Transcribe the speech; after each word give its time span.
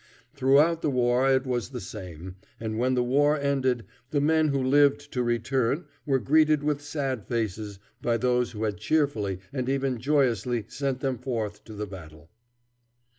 Throughout 0.33 0.81
the 0.81 0.89
war 0.89 1.29
it 1.31 1.45
was 1.45 1.69
the 1.69 1.79
same, 1.79 2.35
and 2.59 2.79
when 2.79 2.95
the 2.95 3.03
war 3.03 3.37
ended 3.39 3.85
the 4.09 4.19
men 4.19 4.47
who 4.47 4.63
lived 4.63 5.13
to 5.13 5.21
return 5.21 5.85
were 6.07 6.17
greeted 6.17 6.63
with 6.63 6.81
sad 6.81 7.27
faces 7.27 7.77
by 8.01 8.17
those 8.17 8.49
who 8.53 8.63
had 8.63 8.77
cheerfully 8.77 9.37
and 9.53 9.69
even 9.69 9.99
joyously 9.99 10.65
sent 10.69 11.01
them 11.01 11.19
forth 11.19 11.63
to 11.65 11.75
the 11.75 11.85
battle. 11.85 12.31